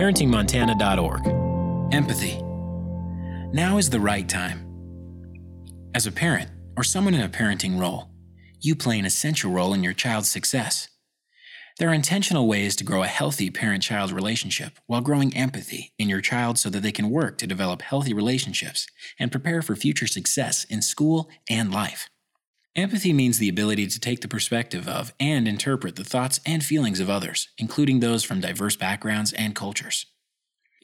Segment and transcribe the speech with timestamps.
[0.00, 1.92] ParentingMontana.org.
[1.92, 2.40] Empathy.
[3.52, 4.66] Now is the right time.
[5.94, 8.08] As a parent, or someone in a parenting role,
[8.60, 10.88] you play an essential role in your child's success.
[11.78, 16.08] There are intentional ways to grow a healthy parent child relationship while growing empathy in
[16.08, 18.86] your child so that they can work to develop healthy relationships
[19.18, 22.08] and prepare for future success in school and life.
[22.76, 27.00] Empathy means the ability to take the perspective of and interpret the thoughts and feelings
[27.00, 30.06] of others, including those from diverse backgrounds and cultures.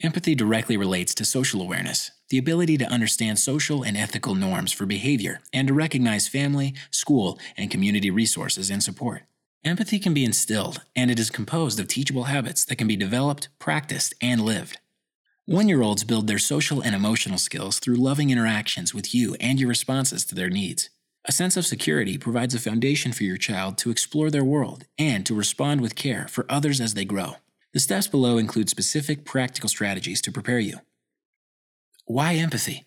[0.03, 4.85] Empathy directly relates to social awareness, the ability to understand social and ethical norms for
[4.85, 9.23] behavior and to recognize family, school, and community resources and support.
[9.63, 13.47] Empathy can be instilled, and it is composed of teachable habits that can be developed,
[13.59, 14.77] practiced, and lived.
[15.45, 19.57] One year olds build their social and emotional skills through loving interactions with you and
[19.57, 20.89] your responses to their needs.
[21.27, 25.25] A sense of security provides a foundation for your child to explore their world and
[25.25, 27.35] to respond with care for others as they grow.
[27.73, 30.77] The steps below include specific practical strategies to prepare you.
[32.05, 32.85] Why empathy?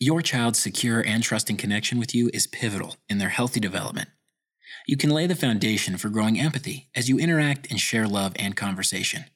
[0.00, 4.08] Your child's secure and trusting connection with you is pivotal in their healthy development.
[4.88, 8.56] You can lay the foundation for growing empathy as you interact and share love and
[8.56, 9.26] conversation.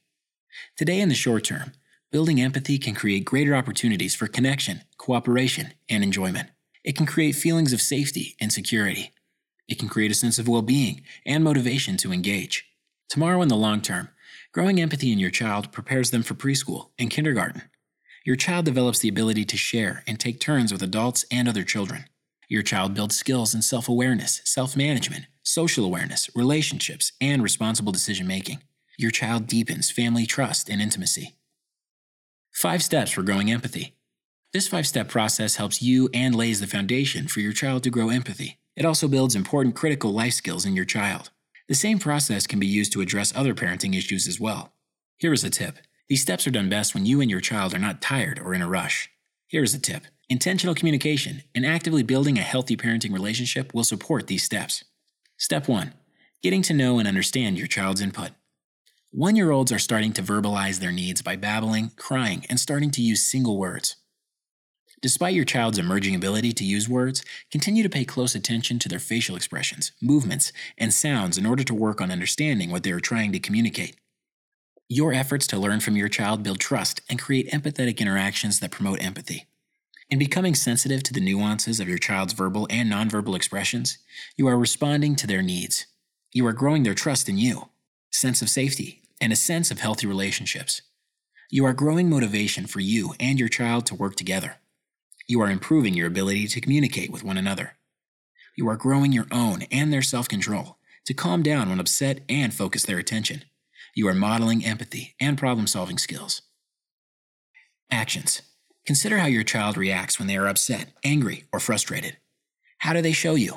[0.77, 1.73] Today, in the short term,
[2.11, 6.49] building empathy can create greater opportunities for connection, cooperation, and enjoyment.
[6.85, 9.13] It can create feelings of safety and security.
[9.67, 12.67] It can create a sense of well being and motivation to engage.
[13.09, 14.11] Tomorrow, in the long term,
[14.53, 17.63] growing empathy in your child prepares them for preschool and kindergarten.
[18.25, 22.05] Your child develops the ability to share and take turns with adults and other children.
[22.49, 28.27] Your child builds skills in self awareness, self management, social awareness, relationships, and responsible decision
[28.27, 28.63] making.
[28.99, 31.35] Your child deepens family trust and intimacy.
[32.53, 33.95] Five steps for growing empathy.
[34.55, 38.09] This five step process helps you and lays the foundation for your child to grow
[38.09, 38.59] empathy.
[38.77, 41.31] It also builds important critical life skills in your child.
[41.67, 44.73] The same process can be used to address other parenting issues as well.
[45.17, 47.81] Here is a tip these steps are done best when you and your child are
[47.81, 49.11] not tired or in a rush.
[49.49, 54.29] Here is a tip intentional communication and actively building a healthy parenting relationship will support
[54.29, 54.85] these steps.
[55.37, 55.95] Step 1
[56.45, 58.31] Getting to know and understand your child's input.
[59.11, 63.03] One year olds are starting to verbalize their needs by babbling, crying, and starting to
[63.03, 63.97] use single words.
[65.05, 68.99] Despite your child's emerging ability to use words, continue to pay close attention to their
[68.99, 73.31] facial expressions, movements, and sounds in order to work on understanding what they are trying
[73.33, 73.97] to communicate.
[74.89, 79.05] Your efforts to learn from your child build trust and create empathetic interactions that promote
[79.05, 79.45] empathy.
[80.09, 83.99] In becoming sensitive to the nuances of your child's verbal and nonverbal expressions,
[84.39, 85.85] you are responding to their needs.
[86.33, 87.69] You are growing their trust in you,
[88.11, 90.81] sense of safety, and a sense of healthy relationships.
[91.51, 94.57] You are growing motivation for you and your child to work together.
[95.27, 97.77] You are improving your ability to communicate with one another.
[98.57, 102.53] You are growing your own and their self control to calm down when upset and
[102.53, 103.45] focus their attention.
[103.95, 106.43] You are modeling empathy and problem solving skills.
[107.91, 108.43] Actions
[108.87, 112.19] Consider how your child reacts when they are upset, angry, or frustrated.
[112.79, 113.57] How do they show you?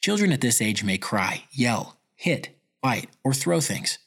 [0.00, 3.98] Children at this age may cry, yell, hit, bite, or throw things.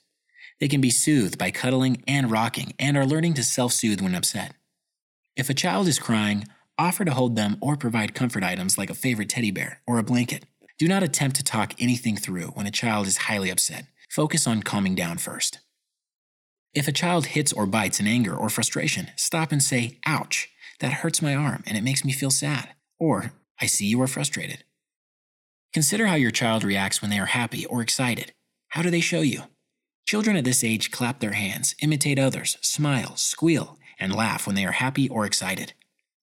[0.59, 4.15] They can be soothed by cuddling and rocking and are learning to self soothe when
[4.15, 4.55] upset.
[5.35, 6.45] If a child is crying,
[6.77, 10.03] offer to hold them or provide comfort items like a favorite teddy bear or a
[10.03, 10.45] blanket.
[10.77, 13.85] Do not attempt to talk anything through when a child is highly upset.
[14.09, 15.59] Focus on calming down first.
[16.73, 20.49] If a child hits or bites in anger or frustration, stop and say, ouch,
[20.81, 22.69] that hurts my arm and it makes me feel sad.
[22.99, 23.31] Or,
[23.61, 24.65] I see you are frustrated.
[25.73, 28.33] Consider how your child reacts when they are happy or excited.
[28.69, 29.43] How do they show you?
[30.05, 34.65] Children at this age clap their hands, imitate others, smile, squeal, and laugh when they
[34.65, 35.73] are happy or excited.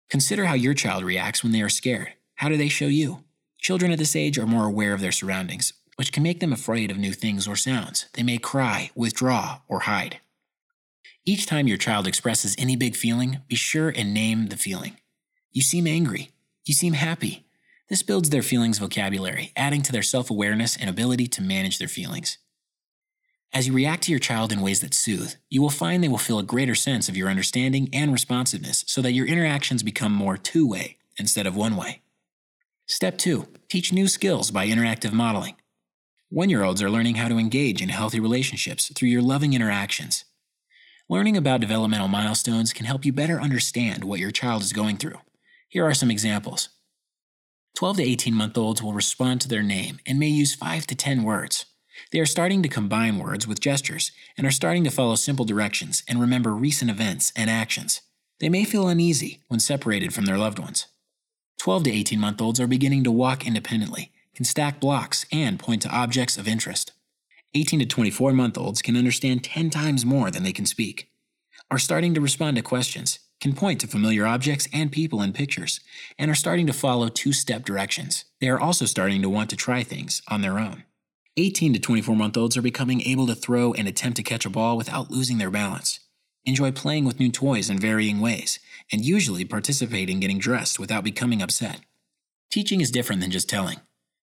[0.09, 2.13] Consider how your child reacts when they are scared.
[2.35, 3.23] How do they show you?
[3.59, 6.91] Children at this age are more aware of their surroundings, which can make them afraid
[6.91, 8.06] of new things or sounds.
[8.13, 10.19] They may cry, withdraw, or hide.
[11.25, 14.95] Each time your child expresses any big feeling, be sure and name the feeling.
[15.51, 16.31] You seem angry.
[16.63, 17.45] You seem happy.
[17.89, 21.88] This builds their feelings vocabulary, adding to their self awareness and ability to manage their
[21.88, 22.38] feelings.
[23.53, 26.17] As you react to your child in ways that soothe, you will find they will
[26.17, 30.38] feel a greater sense of your understanding and responsiveness so that your interactions become more
[30.38, 32.01] two way instead of one way.
[32.88, 35.55] Step 2 Teach new skills by interactive modeling.
[36.29, 40.25] One year olds are learning how to engage in healthy relationships through your loving interactions.
[41.09, 45.19] Learning about developmental milestones can help you better understand what your child is going through.
[45.69, 46.69] Here are some examples
[47.77, 50.95] 12 to 18 month olds will respond to their name and may use 5 to
[50.95, 51.65] 10 words.
[52.11, 56.03] They are starting to combine words with gestures and are starting to follow simple directions
[56.07, 58.01] and remember recent events and actions.
[58.39, 60.88] They may feel uneasy when separated from their loved ones.
[61.59, 65.81] 12 to 18 month olds are beginning to walk independently, can stack blocks, and point
[65.81, 66.94] to objects of interest.
[67.55, 71.09] 18 to 24 month olds can understand 10 times more than they can speak.
[71.69, 75.79] are starting to respond to questions, can point to familiar objects and people in pictures,
[76.17, 78.25] and are starting to follow two step directions.
[78.39, 80.83] They are also starting to want to try things on their own.
[81.39, 84.50] 18 to 24 month olds are becoming able to throw and attempt to catch a
[84.50, 86.00] ball without losing their balance,
[86.45, 88.60] enjoy playing with new toys in varying ways,
[88.92, 91.81] and usually participate in getting dressed without becoming upset.
[92.50, 93.78] Teaching is different than just telling.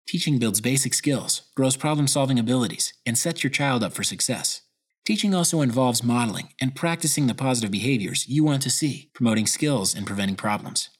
[0.06, 4.60] Teaching builds basic skills, grows problem solving abilities, and sets your child up for success.
[5.04, 9.96] Teaching also involves modeling and practicing the positive behaviors you want to see, promoting skills
[9.96, 10.90] and preventing problems.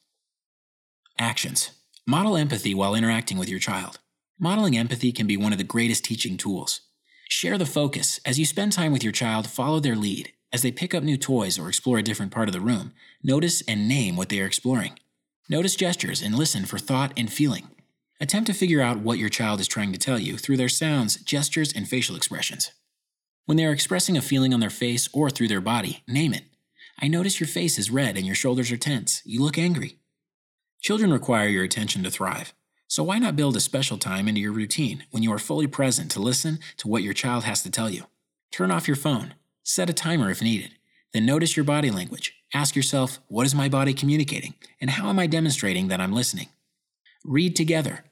[1.17, 1.71] Actions
[2.05, 4.00] Model empathy while interacting with your child.
[4.43, 6.81] Modeling empathy can be one of the greatest teaching tools.
[7.29, 8.19] Share the focus.
[8.25, 10.33] As you spend time with your child, follow their lead.
[10.51, 12.91] As they pick up new toys or explore a different part of the room,
[13.21, 14.97] notice and name what they are exploring.
[15.47, 17.67] Notice gestures and listen for thought and feeling.
[18.19, 21.17] Attempt to figure out what your child is trying to tell you through their sounds,
[21.17, 22.71] gestures, and facial expressions.
[23.45, 26.45] When they are expressing a feeling on their face or through their body, name it.
[26.99, 29.21] I notice your face is red and your shoulders are tense.
[29.23, 29.99] You look angry.
[30.81, 32.55] Children require your attention to thrive.
[32.91, 36.11] So why not build a special time into your routine when you are fully present
[36.11, 38.03] to listen to what your child has to tell you?
[38.51, 40.73] Turn off your phone, set a timer if needed,
[41.13, 42.33] then notice your body language.
[42.53, 46.49] Ask yourself, what is my body communicating, and how am I demonstrating that I'm listening?
[47.23, 48.03] Read together.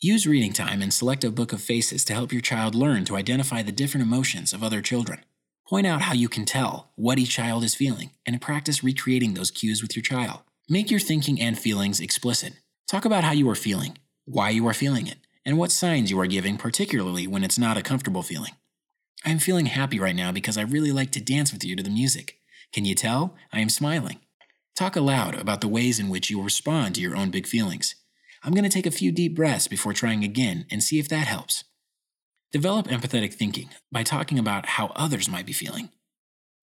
[0.00, 3.16] Use reading time and select a book of faces to help your child learn to
[3.16, 5.20] identify the different emotions of other children.
[5.68, 9.50] Point out how you can tell what each child is feeling and practice recreating those
[9.50, 10.40] cues with your child.
[10.70, 12.54] Make your thinking and feelings explicit.
[12.88, 13.98] Talk about how you are feeling,
[14.32, 17.76] why you are feeling it, and what signs you are giving, particularly when it's not
[17.76, 18.52] a comfortable feeling.
[19.24, 21.82] I am feeling happy right now because I really like to dance with you to
[21.82, 22.38] the music.
[22.72, 23.36] Can you tell?
[23.52, 24.20] I am smiling.
[24.74, 27.94] Talk aloud about the ways in which you respond to your own big feelings.
[28.42, 31.26] I'm going to take a few deep breaths before trying again and see if that
[31.26, 31.64] helps.
[32.50, 35.90] Develop empathetic thinking by talking about how others might be feeling.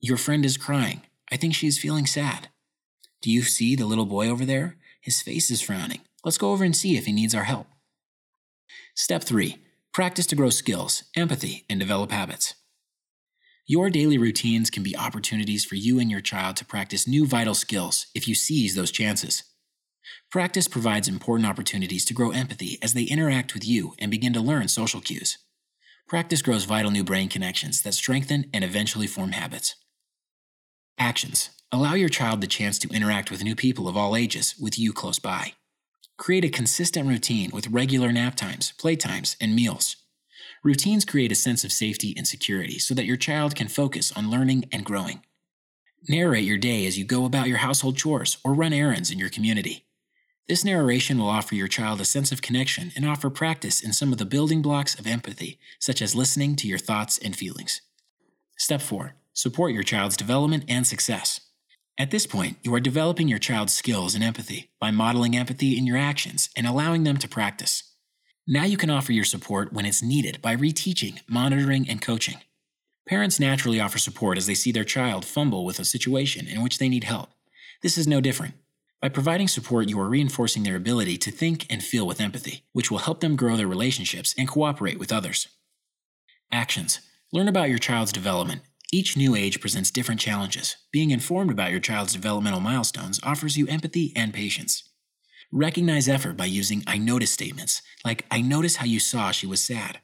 [0.01, 1.01] Your friend is crying.
[1.31, 2.49] I think she is feeling sad.
[3.21, 4.77] Do you see the little boy over there?
[5.01, 6.01] His face is frowning.
[6.23, 7.67] Let's go over and see if he needs our help.
[8.95, 9.57] Step 3
[9.93, 12.55] Practice to grow skills, empathy, and develop habits.
[13.65, 17.53] Your daily routines can be opportunities for you and your child to practice new vital
[17.53, 19.43] skills if you seize those chances.
[20.31, 24.41] Practice provides important opportunities to grow empathy as they interact with you and begin to
[24.41, 25.37] learn social cues.
[26.07, 29.75] Practice grows vital new brain connections that strengthen and eventually form habits.
[30.97, 34.79] Actions Allow your child the chance to interact with new people of all ages with
[34.79, 35.53] you close by.
[36.19, 39.95] Create a consistent routine with regular nap times, playtimes, and meals.
[40.65, 44.29] Routines create a sense of safety and security so that your child can focus on
[44.29, 45.21] learning and growing.
[46.09, 49.29] Narrate your day as you go about your household chores or run errands in your
[49.29, 49.85] community.
[50.49, 54.11] This narration will offer your child a sense of connection and offer practice in some
[54.11, 57.79] of the building blocks of empathy, such as listening to your thoughts and feelings.
[58.57, 61.39] Step 4 Support your child's development and success.
[61.99, 65.85] At this point, you are developing your child's skills and empathy by modeling empathy in
[65.85, 67.83] your actions and allowing them to practice.
[68.47, 72.37] Now you can offer your support when it's needed by reteaching, monitoring, and coaching.
[73.05, 76.77] Parents naturally offer support as they see their child fumble with a situation in which
[76.77, 77.31] they need help.
[77.83, 78.53] This is no different.
[79.01, 82.89] By providing support, you are reinforcing their ability to think and feel with empathy, which
[82.89, 85.49] will help them grow their relationships and cooperate with others.
[86.49, 87.01] Actions
[87.31, 90.75] Learn about your child's development each new age presents different challenges.
[90.91, 94.89] Being informed about your child's developmental milestones offers you empathy and patience.
[95.51, 99.61] Recognize effort by using I notice statements, like I notice how you saw she was
[99.61, 99.99] sad.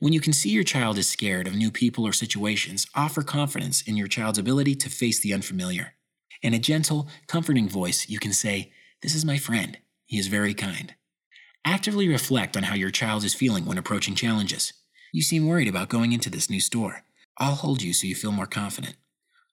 [0.00, 3.82] When you can see your child is scared of new people or situations, offer confidence
[3.82, 5.94] in your child's ability to face the unfamiliar.
[6.42, 8.72] In a gentle, comforting voice, you can say,
[9.02, 9.78] This is my friend.
[10.06, 10.94] He is very kind.
[11.64, 14.72] Actively reflect on how your child is feeling when approaching challenges.
[15.12, 17.02] You seem worried about going into this new store.
[17.40, 18.96] I'll hold you so you feel more confident.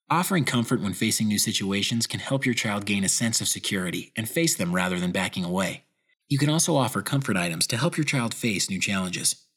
[0.10, 4.12] Offering comfort when facing new situations can help your child gain a sense of security
[4.18, 5.86] and face them rather than backing away.
[6.28, 9.48] You can also offer comfort items to help your child face new challenges.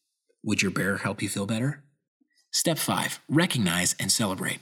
[0.44, 1.82] Would your bear help you feel better?
[2.52, 4.60] Step 5 Recognize and celebrate.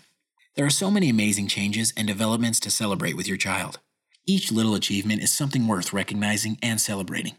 [0.57, 3.81] There are so many amazing changes and developments to celebrate with your child.
[4.27, 7.37] Each little achievement is something worth recognizing and celebrating.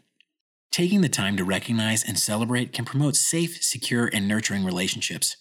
[0.70, 5.36] Taking the time to recognize and celebrate can promote safe, secure, and nurturing relationships.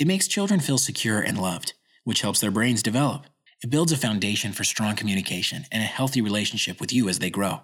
[0.00, 3.26] It makes children feel secure and loved, which helps their brains develop.
[3.62, 7.28] It builds a foundation for strong communication and a healthy relationship with you as they
[7.28, 7.60] grow.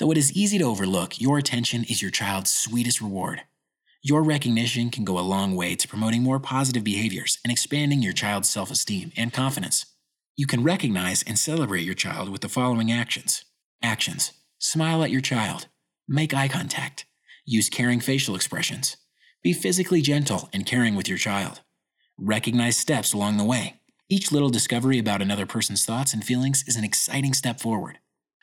[0.00, 3.42] Though it is easy to overlook, your attention is your child's sweetest reward.
[4.02, 8.12] Your recognition can go a long way to promoting more positive behaviors and expanding your
[8.12, 9.86] child's self esteem and confidence.
[10.34, 13.44] You can recognize and celebrate your child with the following actions
[13.80, 15.68] Actions Smile at your child,
[16.08, 17.06] make eye contact,
[17.44, 18.96] use caring facial expressions,
[19.42, 21.60] be physically gentle and caring with your child.
[22.18, 23.80] Recognize steps along the way.
[24.08, 27.98] Each little discovery about another person's thoughts and feelings is an exciting step forward.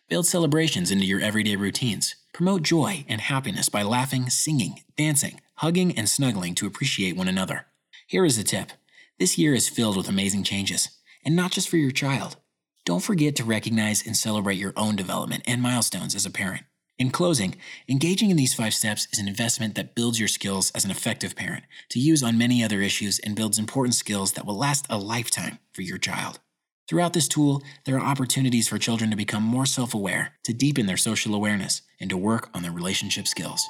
[0.10, 2.16] Build celebrations into your everyday routines.
[2.34, 7.68] Promote joy and happiness by laughing, singing, dancing, hugging, and snuggling to appreciate one another.
[8.08, 8.72] Here is a tip
[9.20, 12.38] this year is filled with amazing changes, and not just for your child.
[12.86, 16.64] Don't forget to recognize and celebrate your own development and milestones as a parent.
[17.00, 17.56] In closing,
[17.88, 21.34] engaging in these five steps is an investment that builds your skills as an effective
[21.34, 24.98] parent to use on many other issues and builds important skills that will last a
[24.98, 26.42] lifetime for your child.
[26.90, 30.88] Throughout this tool, there are opportunities for children to become more self aware, to deepen
[30.88, 33.66] their social awareness, and to work on their relationship skills.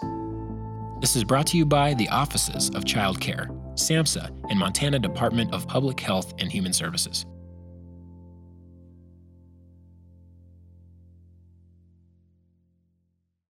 [0.99, 5.53] This is brought to you by the Offices of Child Care, SAMHSA, and Montana Department
[5.53, 7.27] of Public Health and Human Services.